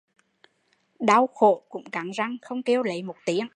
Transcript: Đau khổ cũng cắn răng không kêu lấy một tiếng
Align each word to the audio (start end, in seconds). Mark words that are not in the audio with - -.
Đau 0.99 1.27
khổ 1.27 1.63
cũng 1.69 1.89
cắn 1.89 2.11
răng 2.11 2.37
không 2.41 2.63
kêu 2.63 2.83
lấy 2.83 3.03
một 3.03 3.15
tiếng 3.25 3.47